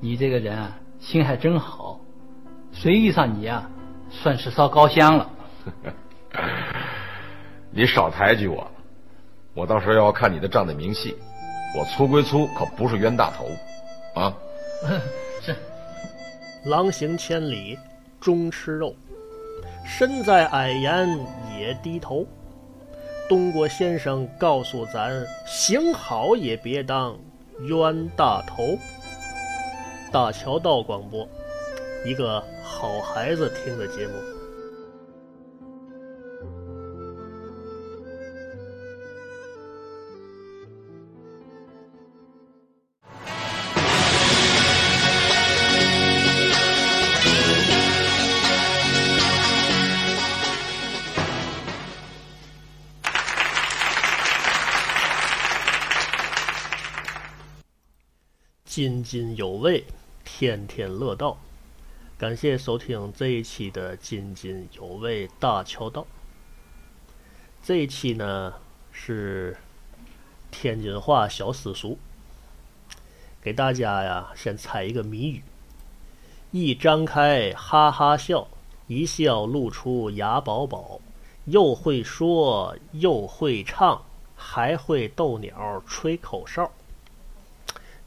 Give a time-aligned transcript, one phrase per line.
[0.00, 2.00] 你这个人啊，心还真好，
[2.72, 3.68] 谁遇上你啊，
[4.10, 5.30] 算是烧高香了。
[7.70, 8.70] 你少抬举我，
[9.54, 11.16] 我到时候要看你的账的明细。
[11.76, 13.48] 我粗归粗，可不是冤大头，
[14.20, 14.32] 啊！
[15.42, 15.54] 是。
[16.64, 17.78] 狼行千里
[18.20, 18.94] 终吃肉，
[19.84, 21.18] 身在矮檐
[21.58, 22.26] 也低头。
[23.28, 27.16] 东郭先生告诉咱：行好也别当
[27.60, 28.78] 冤大头。
[30.16, 31.28] 大桥道广播，
[32.02, 34.14] 一个好孩子听的节目。
[58.64, 59.84] 津津有味，
[60.26, 61.38] 天天乐道。
[62.18, 66.06] 感谢收听这一期的津津有味大桥道。
[67.62, 68.54] 这一期呢
[68.90, 69.56] 是
[70.50, 71.96] 天津话小私塾，
[73.40, 75.42] 给大家呀先猜一个谜语：
[76.50, 78.48] 一张开哈哈笑，
[78.88, 81.00] 一笑露出牙宝宝，
[81.44, 84.02] 又会说又会唱，
[84.34, 86.72] 还会逗鸟吹口哨。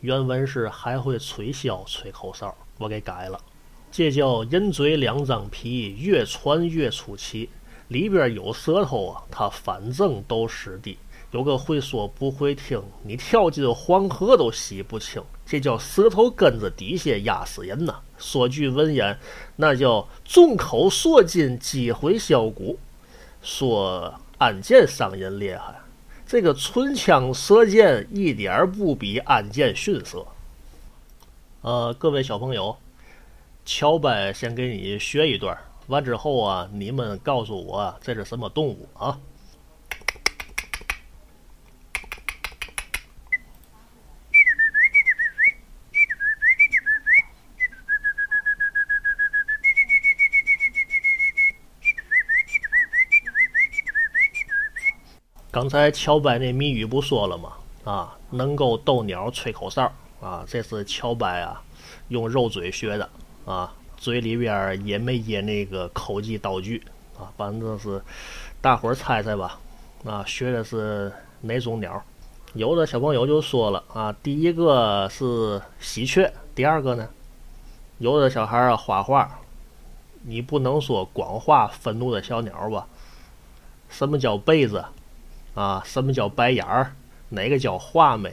[0.00, 3.40] 原文是还会吹箫、吹口哨，我给改了。
[3.90, 7.48] 这叫人嘴两张皮，越传越出奇。
[7.88, 10.96] 里边有舌头啊，它反正都是的。
[11.30, 15.22] 有个会说不会听，你跳进黄河都洗不清。
[15.44, 18.00] 这叫舌头根子底下压死人呐。
[18.18, 19.18] 说句文言，
[19.56, 22.78] 那叫众口铄金，击毁箫鼓。
[23.40, 25.80] 说安建商人厉害。
[26.28, 30.26] 这个唇枪舌剑一点不比暗箭逊色。
[31.62, 32.76] 呃，各位小朋友，
[33.64, 39.18] 乔白先给你学一段，完之后啊，你们告诉我这是什么动物啊？
[55.58, 57.52] 刚才乔白那谜语不说了吗？
[57.82, 61.60] 啊，能够逗鸟吹口哨啊，这是乔白啊
[62.10, 63.10] 用肉嘴学的
[63.44, 66.80] 啊，嘴里边也没掖那个口技道具
[67.18, 68.00] 啊，反正是
[68.60, 69.58] 大伙猜猜吧
[70.04, 72.00] 啊，学的是哪种鸟？
[72.54, 77.08] 有的小朋友就说了啊，第一个是喜鹊，第二个呢？
[77.98, 79.28] 有的小孩啊画画，
[80.22, 82.86] 你不能说光画愤怒的小鸟吧？
[83.88, 84.84] 什么叫被子？
[85.58, 86.92] 啊，什么叫白眼儿？
[87.30, 88.32] 哪个叫画眉？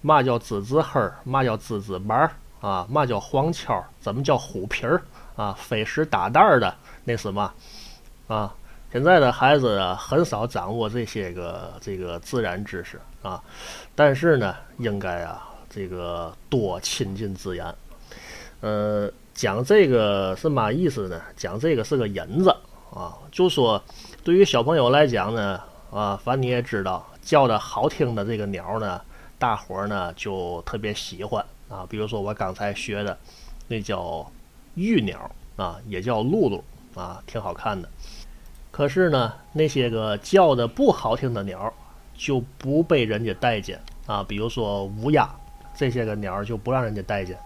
[0.00, 1.16] 嘛叫滋滋黑儿？
[1.24, 2.30] 嘛叫滋滋白儿？
[2.60, 3.84] 啊，嘛叫黄跷？
[3.98, 5.02] 怎么叫虎皮儿？
[5.34, 7.52] 啊，飞石打蛋儿的那是嘛？
[8.28, 8.54] 啊，
[8.92, 13.42] 现在的孩子啊，很少掌握这些个这个自然知识啊，
[13.96, 17.74] 但是呢，应该啊，这个多亲近自然。
[18.60, 21.20] 呃，讲这个是嘛意思呢？
[21.36, 22.54] 讲这个是个引子
[22.94, 23.82] 啊，就说
[24.22, 25.60] 对于小朋友来讲呢。
[25.92, 29.00] 啊，反正你也知道，叫的好听的这个鸟呢，
[29.38, 31.86] 大伙儿呢就特别喜欢啊。
[31.88, 33.18] 比如说我刚才学的，
[33.68, 34.26] 那叫
[34.74, 36.64] 玉鸟啊，也叫露露
[36.94, 37.86] 啊，挺好看的。
[38.70, 41.70] 可是呢，那些个叫的不好听的鸟，
[42.16, 44.24] 就不被人家待见啊。
[44.26, 45.28] 比如说乌鸦，
[45.74, 47.38] 这些个鸟就不让人家待见。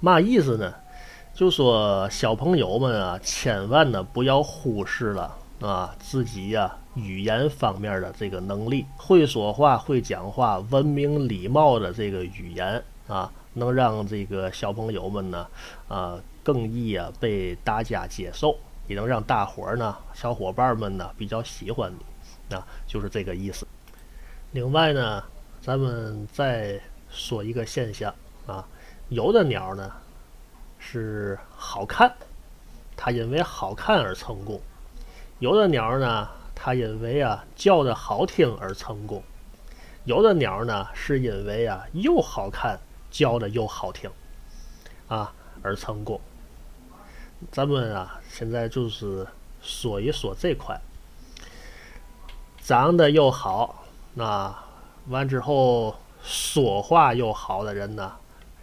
[0.00, 0.74] 嘛意思呢？
[1.32, 6.76] 就说小朋友们啊，千万呢不要忽视了啊自己呀。
[6.94, 15.46] 语言方面的这个能力，会说话、会讲话、文明礼貌的这个语言啊，能让这个小朋友们呢，
[15.86, 18.58] 啊，更易啊被大家接受，
[18.88, 23.64] 也能让大伙儿呢、小伙伴们呢比较喜欢你，啊，就是这个意思。
[24.50, 25.22] 另外呢，
[25.60, 28.12] 咱们再说一个现象
[28.44, 28.66] 啊，
[29.08, 29.92] 有的鸟呢
[30.80, 32.12] 是好看，
[32.96, 34.58] 它因为好看而成功；
[35.38, 36.28] 有的鸟呢。
[36.60, 39.22] 它因为啊叫的好听而成功，
[40.04, 42.76] 有的鸟呢是因为啊又好看
[43.12, 44.10] 叫的又好听，
[45.06, 45.32] 啊
[45.62, 46.20] 而成功。
[47.52, 49.24] 咱们啊现在就是
[49.62, 50.76] 说一说这块，
[52.60, 53.84] 长得又好，
[54.14, 54.52] 那
[55.06, 55.94] 完之后
[56.24, 58.12] 说话又好的人呢，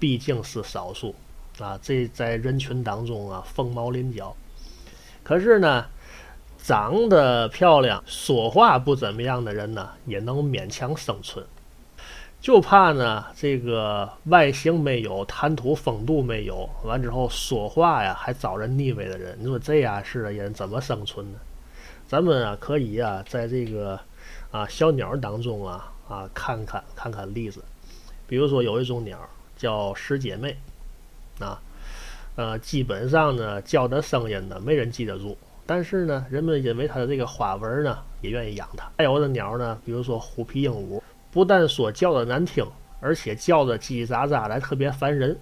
[0.00, 1.14] 毕竟是少数
[1.60, 1.78] 啊。
[1.80, 4.36] 这在人群当中啊凤毛麟角，
[5.22, 5.86] 可是呢。
[6.66, 11.44] 长得漂亮、说话不怎么样的人呢，也能勉强生存。
[12.40, 21.38] 就怕呢这个外形没有，谈吐风度没有，完之后说话呀还遭人腻歪的人，你说这样式的人怎么生存呢？
[22.08, 24.00] 咱们啊可以啊在这个
[24.50, 27.62] 啊小鸟当中啊啊看看看看例子，
[28.26, 29.18] 比如说有一种鸟
[29.58, 30.56] 叫十姐妹，
[31.40, 31.60] 啊
[32.36, 35.36] 呃基本上呢叫的声音呢没人记得住。
[35.66, 38.86] 但是呢，人们因为它的这个花纹呢，也愿意养它。
[38.98, 41.00] 还有的鸟呢，比如说虎皮鹦鹉，
[41.30, 42.66] 不但说叫的难听，
[43.00, 45.34] 而且叫的叽叽喳喳的，特别烦人。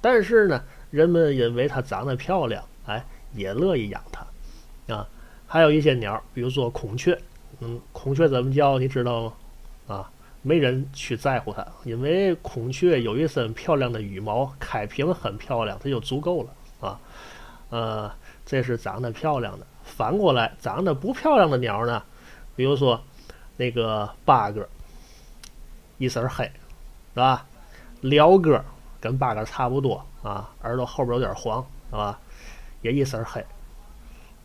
[0.00, 0.60] 但是呢，
[0.90, 3.04] 人们因为它长得漂亮，哎，
[3.34, 4.94] 也乐意养它。
[4.94, 5.08] 啊，
[5.46, 7.16] 还有一些鸟，比如说孔雀，
[7.60, 9.32] 嗯，孔雀怎么叫你知道吗？
[9.86, 10.10] 啊，
[10.42, 16.50] 没人去在乎它，因为孔雀有一身漂亮的羽毛，开屏很漂亮，它就足够了。
[16.80, 17.00] 啊，
[17.70, 18.12] 呃。
[18.48, 22.02] 这是长得漂亮的，反过来长得不漂亮的鸟呢，
[22.56, 22.98] 比如说
[23.58, 24.66] 那个八哥，
[25.98, 26.50] 一身黑，
[27.12, 27.44] 是吧？
[28.00, 28.64] 鹩哥
[28.98, 32.18] 跟八哥差不多啊，耳朵后边有点黄，是吧？
[32.80, 33.44] 也一身黑，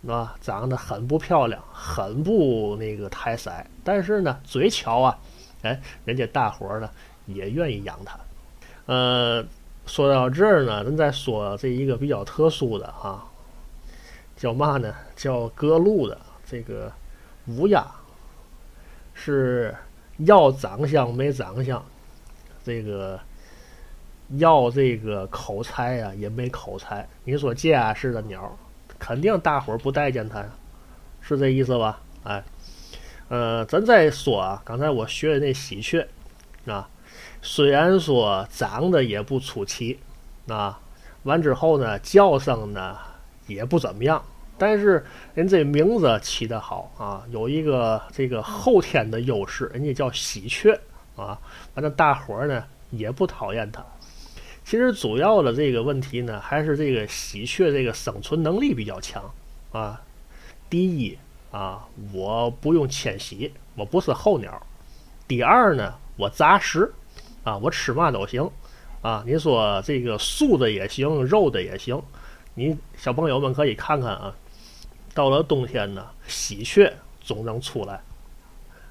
[0.00, 0.34] 是吧？
[0.40, 3.52] 长得很不漂亮，很不那个太色，
[3.84, 5.18] 但是呢，嘴巧啊，
[5.60, 6.88] 哎，人家大伙呢
[7.26, 8.18] 也愿意养它。
[8.86, 9.44] 呃，
[9.84, 13.26] 说到这儿呢，咱再说这一个比较特殊的啊。
[14.40, 14.94] 叫嘛呢？
[15.14, 16.90] 叫各路的这个
[17.48, 17.86] 乌鸦，
[19.12, 19.76] 是
[20.16, 21.84] 要长相没长相，
[22.64, 23.20] 这个
[24.38, 27.06] 要这个口才呀也没口才。
[27.22, 28.56] 你说这样式的鸟，
[28.98, 30.48] 肯定大伙儿不待见它呀，
[31.20, 32.00] 是这意思吧？
[32.24, 32.42] 哎，
[33.28, 36.08] 呃，咱再说啊，刚才我学的那喜鹊
[36.64, 36.88] 啊，
[37.42, 40.00] 虽然说长得也不出奇
[40.48, 40.80] 啊，
[41.24, 42.96] 完之后呢，叫声呢。
[43.46, 44.22] 也不怎么样，
[44.60, 45.02] 但是
[45.32, 50.78] 人这名字起得好啊，有一个这个后天的优势，人家叫喜鹊
[51.16, 51.40] 啊，
[51.74, 53.82] 反正大伙儿呢也不讨厌它。
[54.62, 59.24] 其实主要的这个问题呢，还是这个喜鹊这个生存能力比较强
[59.72, 59.98] 啊。
[60.68, 61.16] 第一
[61.50, 64.62] 啊，我不用迁徙，我不是候鸟。
[65.26, 66.92] 第二呢，我杂食
[67.44, 68.50] 啊，我吃嘛都行
[69.00, 69.24] 啊。
[69.26, 72.00] 你说这个素的也行，肉的也行。
[72.54, 74.34] 你小朋友们可以看看啊，
[75.14, 78.00] 到了冬天呢，喜鹊总能出来，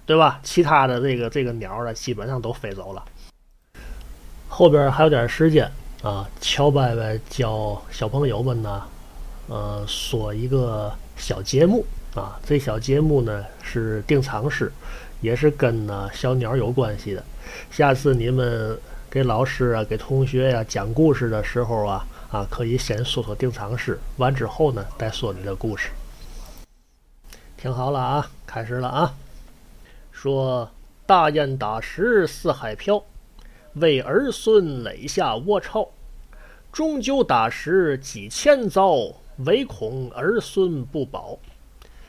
[0.06, 0.40] 对吧？
[0.44, 3.04] 其他的这个这个鸟呢，基本上都飞走了。
[4.48, 5.72] 后边还有点时间
[6.02, 8.84] 啊，乔伯伯教小朋友们呢，
[9.48, 12.40] 呃，说一个小节目啊。
[12.46, 14.72] 这小节目呢是定场诗，
[15.22, 17.24] 也是跟呢小鸟有关系的。
[17.72, 18.78] 下次你们
[19.10, 22.06] 给老师啊、给同学呀讲故事的时候啊。
[22.32, 25.90] 啊，可以先说说定场诗，完之后呢，再说你的故事。
[27.62, 29.14] 听好了啊，开始了啊。
[30.14, 30.72] 说
[31.06, 33.04] 大雁打石四海飘，
[33.74, 35.90] 为儿孙垒下窝巢。
[36.72, 38.96] 终究打石几千遭，
[39.40, 41.38] 唯恐儿孙不保。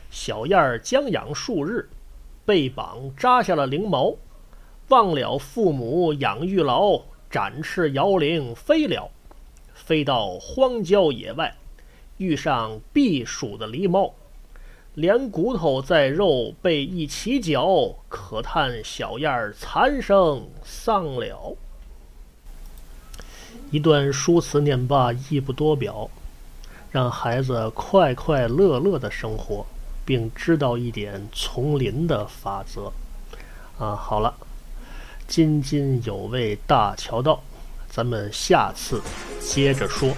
[0.09, 1.89] 小燕儿将养数日，
[2.47, 4.15] 被绑扎下了翎毛。
[4.87, 9.11] 忘了父母养育劳，展翅摇铃飞了。
[9.75, 11.57] 飞到荒郊野外，
[12.19, 14.15] 遇上避暑的狸猫，
[14.95, 21.57] 连骨头在肉被一起嚼，可叹小燕儿残生丧了。
[23.71, 26.11] 一段书词念罢，亦不多表，
[26.91, 29.65] 让孩子快快乐乐的生活，
[30.05, 32.93] 并知道一点丛林的法则。
[33.79, 34.35] 啊，好了，
[35.29, 37.41] 津津有味大乔道。
[37.89, 39.01] 咱们下次
[39.41, 40.15] 接着说。